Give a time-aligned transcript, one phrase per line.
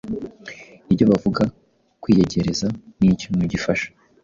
[0.91, 1.43] ibyo bavuga
[2.01, 2.67] Kwiyegereza
[2.99, 3.85] ni ikintu gifaha,